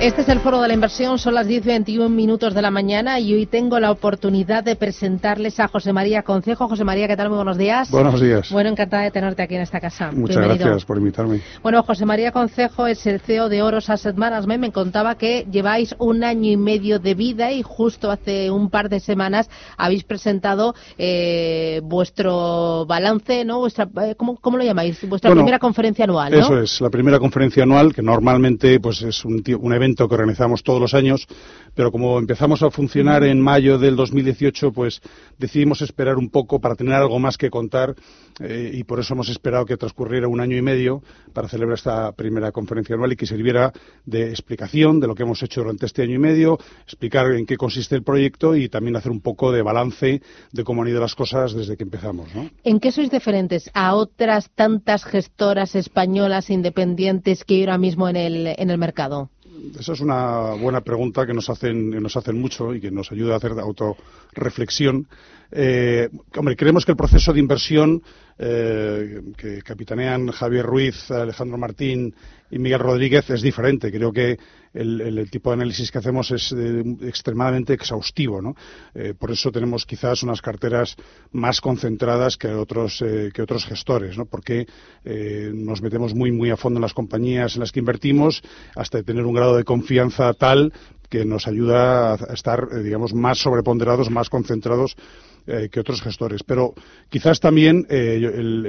[0.00, 3.34] Este es el Foro de la Inversión, son las 10.21 minutos de la mañana y
[3.34, 6.68] hoy tengo la oportunidad de presentarles a José María Concejo.
[6.68, 7.28] José María, ¿qué tal?
[7.28, 7.90] Muy buenos días.
[7.90, 8.50] Buenos días.
[8.50, 10.10] Bueno, encantada de tenerte aquí en esta casa.
[10.10, 11.42] Muchas gracias por invitarme.
[11.62, 14.60] Bueno, José María Concejo es el CEO de Oros Asset Management.
[14.62, 18.88] Me contaba que lleváis un año y medio de vida y justo hace un par
[18.88, 23.58] de semanas habéis presentado eh, vuestro balance, ¿no?
[23.58, 25.06] Vuestra, eh, ¿cómo, ¿cómo, lo llamáis?
[25.06, 26.38] Vuestra primera conferencia anual, ¿no?
[26.38, 30.62] Eso es, la primera conferencia anual que normalmente pues es un, un evento que organizamos
[30.62, 31.26] todos los años,
[31.74, 35.00] pero como empezamos a funcionar en mayo del 2018, pues
[35.38, 37.94] decidimos esperar un poco para tener algo más que contar
[38.40, 41.02] eh, y por eso hemos esperado que transcurriera un año y medio
[41.32, 43.72] para celebrar esta primera conferencia anual y que sirviera
[44.04, 47.56] de explicación de lo que hemos hecho durante este año y medio, explicar en qué
[47.56, 51.14] consiste el proyecto y también hacer un poco de balance de cómo han ido las
[51.14, 52.34] cosas desde que empezamos.
[52.34, 52.50] ¿no?
[52.64, 58.16] ¿En qué sois diferentes a otras tantas gestoras españolas independientes que hay ahora mismo en
[58.16, 59.30] el, en el mercado?
[59.78, 63.34] Esa es una buena pregunta que nos hacen, nos hacen mucho y que nos ayuda
[63.34, 65.06] a hacer autorreflexión.
[65.50, 68.02] Eh, hombre, creemos que el proceso de inversión
[68.42, 72.14] eh, que capitanean Javier Ruiz, Alejandro Martín
[72.50, 73.92] y Miguel Rodríguez es diferente.
[73.92, 74.38] Creo que
[74.72, 78.40] el, tipo de análisis que hacemos es eh, extremadamente exhaustivo.
[78.40, 78.54] ¿no?
[78.94, 80.96] Eh, por eso tenemos quizás unas carteras
[81.32, 84.24] más concentradas que otros, que otros gestores, ¿no?
[84.24, 84.66] porque
[85.52, 88.42] nos metemos muy, muy a fondo en las compañías en las que invertimos
[88.74, 90.72] hasta tener un grado de confianza tal
[91.10, 94.96] que nos ayuda a estar, digamos, más sobreponderados, más concentrados
[95.46, 96.42] eh, que otros gestores.
[96.42, 96.74] Pero
[97.08, 98.20] quizás también eh,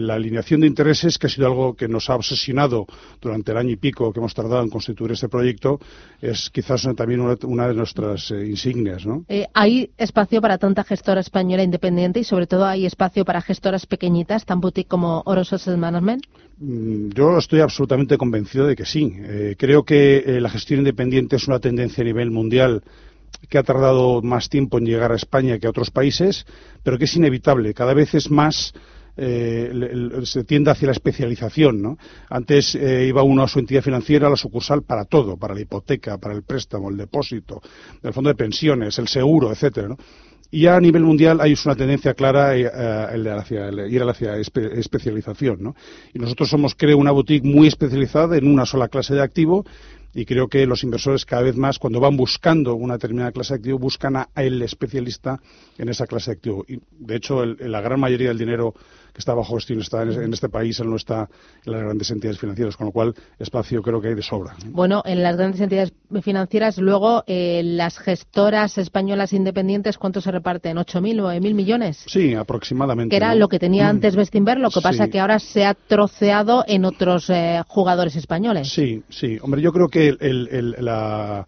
[0.00, 2.86] la alineación de intereses, que ha sido algo que nos ha obsesionado
[3.20, 5.78] durante el año y pico que hemos tardado en constituir este proyecto,
[6.20, 9.06] es quizás también una, de nuestras eh, insignias.
[9.06, 9.24] ¿no?
[9.52, 14.44] ¿Hay espacio para tanta gestora española independiente y sobre todo hay espacio para gestoras pequeñitas,
[14.44, 16.24] tan boutique como Oro Asset Management?
[16.58, 19.12] Mm, yo estoy absolutamente convencido de que sí.
[19.58, 22.82] creo que la gestión independiente es una tendencia a nivel mundial
[23.48, 26.46] que ha tardado más tiempo en llegar a España que a otros países,
[26.82, 27.74] pero que es inevitable.
[27.74, 28.74] Cada vez es más
[29.16, 31.80] eh, se tiende hacia la especialización.
[31.80, 31.98] ¿no?
[32.28, 35.60] Antes eh, iba uno a su entidad financiera, a la sucursal, para todo, para la
[35.60, 37.62] hipoteca, para el préstamo, el depósito,
[38.02, 39.88] el fondo de pensiones, el seguro, etcétera.
[39.88, 39.98] ¿no?
[40.50, 45.62] Y ya a nivel mundial hay una tendencia clara eh, hacia, ir hacia especialización.
[45.62, 45.76] ¿no?
[46.12, 49.64] Y nosotros somos, creo, una boutique muy especializada en una sola clase de activo
[50.14, 53.58] y creo que los inversores cada vez más, cuando van buscando una determinada clase de
[53.58, 55.40] activo, buscan a el especialista
[55.76, 56.64] en esa clase de activo.
[56.68, 58.74] Y, de hecho, la gran mayoría del dinero
[59.14, 61.28] que está bajo gestión está en, este país, él no está
[61.64, 64.56] en las grandes entidades financieras, con lo cual espacio creo que hay de sobra.
[64.66, 70.76] Bueno, en las grandes entidades financieras, luego eh, las gestoras españolas independientes, ¿cuánto se reparten?
[70.76, 72.04] ¿8.000 o 9.000 millones?
[72.08, 73.10] Sí, aproximadamente.
[73.10, 73.90] Que era lo que tenía mm.
[73.90, 78.68] antes Bestinver, lo que pasa que ahora se ha troceado en otros eh, jugadores españoles.
[78.68, 79.38] Sí, sí.
[79.40, 80.16] Hombre, yo creo que
[80.80, 81.46] la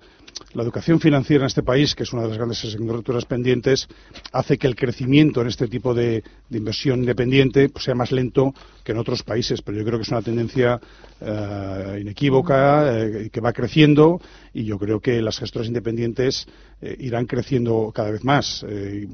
[0.56, 3.86] la educación financiera en este país, que es una de las grandes asignaturas pendientes,
[4.32, 8.54] hace que el crecimiento en este tipo de, inversión independiente pues, sea más lento
[8.86, 10.80] que en otros países, pero yo creo que es una tendencia
[11.20, 14.20] eh, inequívoca eh, que va creciendo
[14.54, 16.46] y yo creo que las gestoras independientes
[16.80, 18.64] eh, irán creciendo cada vez más.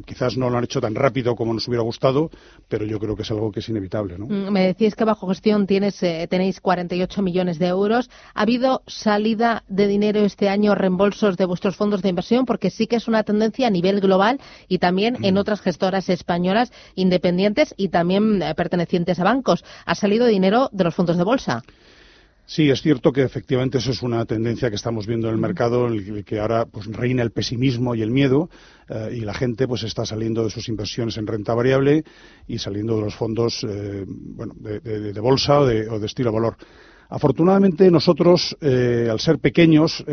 [0.05, 2.31] quizás no lo han hecho tan rápido como nos hubiera gustado,
[2.69, 4.19] pero yo creo que es algo que es inevitable.
[4.19, 4.27] ¿no?
[4.27, 5.99] Mm, me decís que bajo gestión tienes,
[6.29, 8.11] tenéis 48 millones de euros.
[8.35, 12.45] ¿Ha habido salida de dinero este año, reembolsos de vuestros fondos de inversión?
[12.45, 15.39] Porque sí que es una tendencia a nivel global y también en mm.
[15.39, 19.62] otras gestoras españolas independientes y también pertenecientes a bancos.
[19.85, 21.63] ¿Ha salido dinero de los fondos de bolsa?
[22.45, 25.87] Sí, es cierto que efectivamente eso es una tendencia que estamos viendo en el mercado,
[25.87, 28.51] en el que ahora pues, reina el pesimismo y el miedo,
[28.89, 32.05] eh, y la gente pues está saliendo de sus inversiones en renta variable
[32.47, 36.57] y saliendo de los fondos eh, bueno, de, bolsa o de, estilo valor.
[37.09, 40.05] Afortunadamente nosotros, eh, al ser pequeños,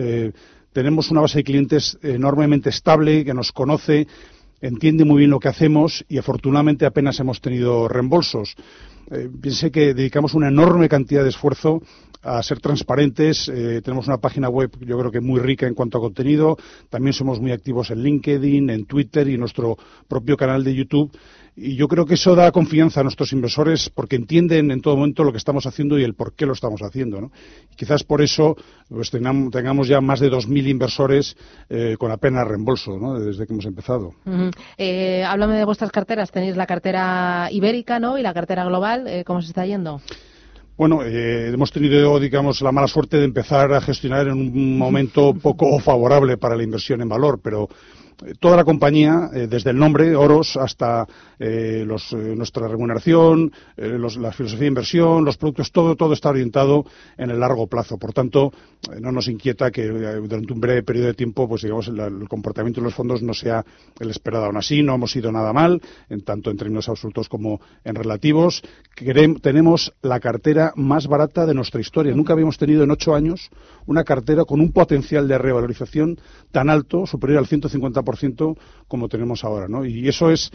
[0.72, 4.08] tenemos una base de clientes enormemente estable que nos conoce
[4.62, 8.56] entiende muy bien lo que hacemos y afortunadamente apenas hemos tenido reembolsos.
[9.12, 11.82] Eh, piense que dedicamos una enorme cantidad de esfuerzo
[12.22, 13.50] a ser transparentes.
[13.50, 16.58] Eh, tenemos una página web, yo creo que muy rica en cuanto a contenido.
[16.90, 19.78] También somos muy activos en LinkedIn, en Twitter y en nuestro
[20.08, 21.12] propio canal de YouTube.
[21.62, 25.26] Y yo creo que eso da confianza a nuestros inversores porque entienden en todo momento
[25.26, 27.20] lo que estamos haciendo y el por qué lo estamos haciendo.
[27.20, 27.32] ¿no?
[27.76, 28.56] quizás por eso
[28.88, 31.36] pues, tengamos, ya más de 2.000 inversores
[31.70, 33.20] eh, con apenas reembolso ¿no?
[33.20, 34.14] desde que hemos empezado.
[34.78, 36.32] Eh, háblame de vuestras carteras.
[36.32, 38.18] Tenéis la cartera ibérica ¿no?
[38.18, 39.24] y la cartera global.
[39.26, 40.02] ¿Cómo se está yendo?
[40.80, 45.34] Bueno, eh, hemos tenido, digamos, la mala suerte de empezar a gestionar en un momento
[45.34, 47.68] poco favorable para la inversión en valor, pero
[48.40, 51.08] toda la compañía, eh, desde el nombre, Oros, hasta
[51.40, 56.86] eh, eh, nuestra remuneración, la filosofía de inversión, los productos, todo, todo está orientado
[57.18, 57.98] en el largo plazo.
[57.98, 58.52] Por tanto,
[59.00, 62.86] no nos inquieta que durante un breve periodo de tiempo, pues digamos, el, comportamiento de
[62.86, 63.64] los fondos no sea
[64.00, 64.46] el esperado.
[64.46, 68.62] Aún así, no hemos ido nada mal, en tanto en términos absolutos como en relativos.
[69.42, 72.14] tenemos la cartera más barata de nuestra historia.
[72.14, 73.50] Nunca habíamos tenido en ocho años
[73.86, 76.20] una cartera con un potencial de revalorización
[76.52, 78.09] tan alto, superior al 150%
[78.88, 79.68] como tenemos ahora.
[79.68, 79.86] ¿no?
[79.86, 80.52] Y eso es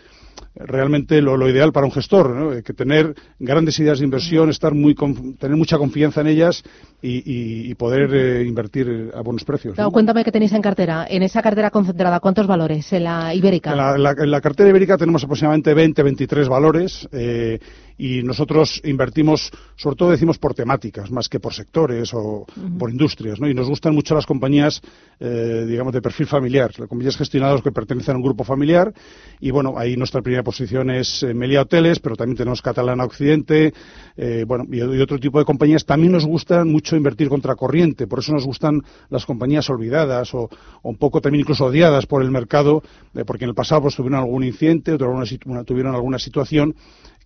[0.55, 2.63] realmente lo, ideal para un gestor, ¿no?
[2.63, 4.95] que tener grandes ideas de inversión, estar muy
[5.39, 6.63] tener mucha confianza en ellas
[7.07, 9.77] y, poder eh, invertir a buenos precios.
[9.93, 11.07] Cuéntame qué tenéis en cartera.
[11.09, 13.73] En esa cartera concentrada, ¿cuántos valores en la ibérica?
[13.73, 17.09] En la, cartera ibérica tenemos aproximadamente 20, 23 valores.
[17.13, 17.59] Eh,
[17.97, 22.45] y nosotros invertimos, sobre todo decimos por temáticas, más que por sectores o
[22.79, 23.49] por industrias, ¿no?
[23.49, 24.81] Y nos gustan mucho las compañías,
[25.21, 28.93] eh, digamos, de perfil familiar, las compañías gestionadas que pertenecen a un grupo familiar,
[29.41, 33.73] y bueno, ahí nuestra primera posición es eh, Melia Hoteles, pero también tenemos Catalana Occidente,
[34.17, 35.85] eh, bueno, y, otro tipo de compañías.
[35.85, 40.49] También nos gusta mucho invertir contra corriente, por eso nos gustan las compañías olvidadas o,
[40.83, 42.83] un poco también incluso odiadas por el mercado,
[43.27, 46.75] porque en el pasado pues, tuvieron algún incidente, o tuvieron alguna situación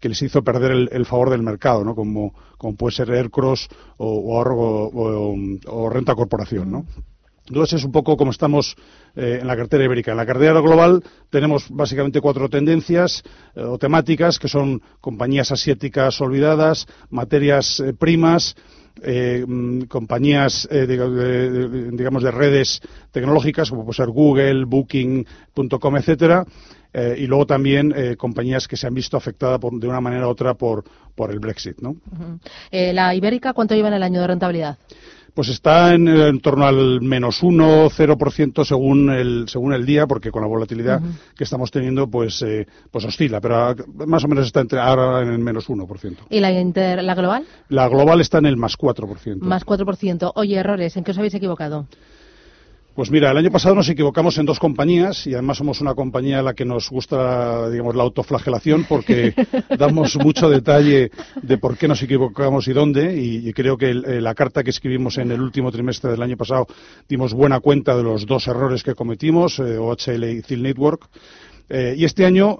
[0.00, 1.94] que les hizo perder el, favor del mercado, ¿no?
[1.94, 2.32] Como,
[2.76, 5.34] puede ser Aircross o, o,
[5.66, 6.86] o, Renta Corporación.
[7.48, 8.76] Entonces es un poco como estamos
[9.16, 10.10] eh, en la cartera ibérica.
[10.10, 13.22] En la cartera global tenemos básicamente cuatro tendencias
[13.54, 18.54] eh, o temáticas que son compañías asiáticas olvidadas, materias eh, primas,
[19.00, 22.80] mm, compañías digamos de redes
[23.12, 26.44] tecnológicas como puede ser Google, Booking.com, etcétera,
[26.92, 30.30] eh, y luego también eh, compañías que se han visto afectadas de una manera u
[30.30, 30.84] otra por,
[31.14, 31.78] por el Brexit.
[31.80, 31.96] ¿no?
[32.70, 34.78] Eh, ¿La ibérica cuánto lleva en el año de rentabilidad?
[35.38, 40.42] Pues está en, torno al menos 1, 0% según el, según el día, porque con
[40.42, 41.00] la volatilidad
[41.36, 42.44] que estamos teniendo, pues,
[42.90, 43.72] pues oscila, pero
[44.08, 46.16] más o menos está entre, ahora en el menos 1%.
[46.30, 47.44] ¿Y la, inter, la global?
[47.68, 49.36] La global está en el más 4%.
[49.42, 50.32] Más 4%.
[50.34, 51.86] Oye, errores, ¿en qué os habéis equivocado?
[52.98, 56.40] Pues mira, el año pasado nos equivocamos en dos compañías y además somos una compañía
[56.40, 59.34] a la que nos gusta, digamos, la autoflagelación porque
[59.78, 64.34] damos mucho detalle de por qué nos equivocamos y dónde y, creo que eh, la
[64.34, 66.66] carta que escribimos en el último trimestre del año pasado
[67.08, 71.08] dimos buena cuenta de los dos errores que cometimos, eh, OHL y Thiel Network.
[71.70, 72.58] Eh, y este año,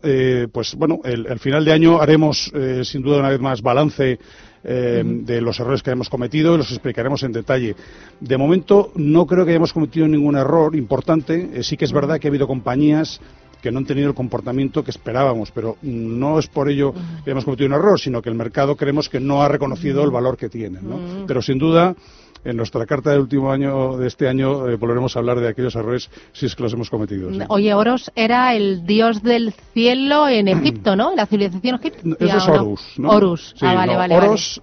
[0.53, 2.53] pues bueno, el, final de año haremos
[2.83, 4.19] sin duda una vez más balance
[4.65, 7.77] eh, de los errores que hemos cometido y los explicaremos en detalle.
[8.21, 11.51] De momento no creo que hayamos cometido ningún error importante.
[11.55, 13.21] Eh, sí que es verdad que ha habido compañías
[13.63, 17.45] que no han tenido el comportamiento que esperábamos, pero no es por ello que hayamos
[17.45, 20.49] cometido un error, sino que el mercado creemos que no ha reconocido el valor que
[20.49, 20.89] tienen.
[20.89, 21.25] ¿no?
[21.27, 21.95] Pero sin duda
[22.45, 25.75] en nuestra carta del último año, de este año, eh, volveremos a hablar de aquellos
[25.77, 27.31] errores si es que los hemos cometido.
[27.49, 31.15] Oye, Horus era el dios del cielo en Egipto, ¿no?
[31.15, 32.17] La civilización egipcia.
[32.19, 33.11] Eso es Horus, ¿no?
[33.11, 34.17] Horus, ah, vale, vale.
[34.17, 34.61] Horus,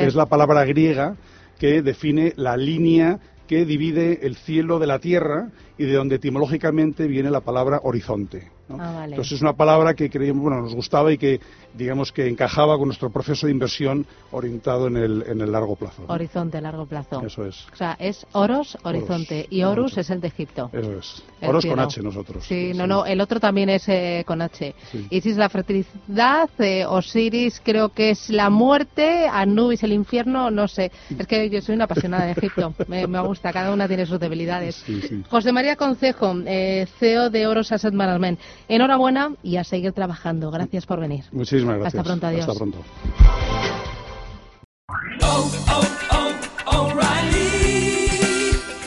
[0.00, 1.16] es, la palabra griega
[1.58, 7.06] que define la línea que divide el cielo de la tierra y de donde etimológicamente
[7.06, 8.50] viene la palabra horizonte.
[8.70, 11.38] Ah, Entonces es una palabra que creíamos, bueno, nos gustaba y que
[11.74, 16.04] digamos que encajaba con nuestro proceso de inversión orientado en el, en el largo plazo.
[16.06, 17.20] Horizonte, largo plazo.
[17.24, 17.66] Eso es.
[17.72, 20.70] O sea, es Oros, horizonte, y Horus es el de Egipto.
[20.72, 21.22] Eso es.
[21.42, 22.44] Oros con H nosotros.
[22.46, 24.74] Sí, no, no, el otro también es eh, con H.
[25.10, 30.90] Isis la fertilidad, eh, Osiris creo que es la muerte, Anubis el infierno, no sé.
[31.18, 34.18] Es que yo soy una apasionada de Egipto, me, me gusta, cada una tiene sus
[34.18, 34.82] debilidades.
[35.28, 38.38] José María Concejo, eh, CEO de Oros Asset Management.
[38.68, 40.50] Enhorabuena y a seguir trabajando.
[40.50, 41.24] Gracias por venir.
[41.32, 42.00] Muchísimas gracias.
[42.00, 42.48] Hasta pronto, adiós.
[42.48, 42.84] Hasta pronto.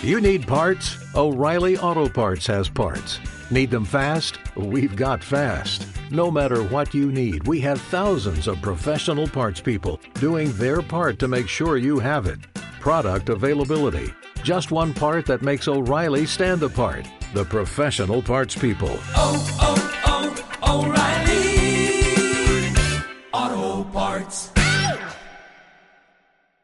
[0.07, 0.97] You need parts?
[1.15, 3.19] O'Reilly Auto Parts has parts.
[3.51, 4.37] Need them fast?
[4.55, 5.85] We've got fast.
[6.11, 11.19] No matter what you need, we have thousands of professional parts people doing their part
[11.19, 12.39] to make sure you have it.
[12.79, 14.13] Product availability.
[14.43, 18.97] Just one part that makes O'Reilly stand apart the professional parts people.
[19.15, 21.43] Oh, oh, oh, O'Reilly!
[23.33, 24.56] Auto Parts.